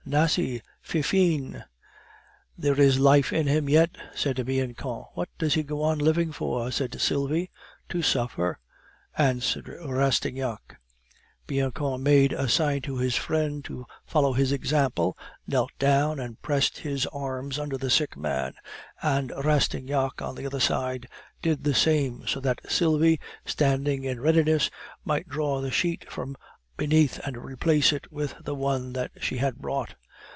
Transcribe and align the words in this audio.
"Nasie! 0.03 0.61
Fifine!" 0.81 1.63
"There 2.57 2.77
is 2.77 2.99
life 2.99 3.31
in 3.31 3.45
him 3.47 3.69
yet," 3.69 3.91
said 4.15 4.43
Bianchon. 4.45 5.05
"What 5.13 5.29
does 5.37 5.53
he 5.53 5.63
go 5.63 5.83
on 5.83 5.99
living 5.99 6.31
for?" 6.33 6.69
said 6.71 6.99
Sylvie. 6.99 7.49
"To 7.89 8.01
suffer," 8.01 8.59
answered 9.17 9.67
Rastignac. 9.69 10.79
Bianchon 11.47 12.01
made 12.03 12.33
a 12.33 12.49
sign 12.49 12.81
to 12.81 12.97
his 12.97 13.15
friend 13.15 13.63
to 13.65 13.85
follow 14.03 14.33
his 14.33 14.51
example, 14.51 15.17
knelt 15.47 15.71
down 15.79 16.19
and 16.19 16.41
pressed 16.41 16.79
his 16.79 17.05
arms 17.13 17.57
under 17.59 17.77
the 17.77 17.91
sick 17.91 18.17
man, 18.17 18.55
and 19.03 19.31
Rastignac 19.45 20.19
on 20.21 20.35
the 20.35 20.47
other 20.47 20.59
side 20.59 21.07
did 21.43 21.63
the 21.63 21.75
same, 21.75 22.25
so 22.27 22.41
that 22.41 22.59
Sylvie, 22.69 23.19
standing 23.45 24.03
in 24.03 24.19
readiness, 24.19 24.69
might 25.05 25.29
draw 25.29 25.61
the 25.61 25.71
sheet 25.71 26.11
from 26.11 26.35
beneath 26.77 27.19
and 27.19 27.37
replace 27.37 27.93
it 27.93 28.11
with 28.11 28.33
the 28.43 28.55
one 28.55 28.91
that 28.93 29.11
she 29.21 29.37
had 29.37 29.55
brought. 29.57 29.93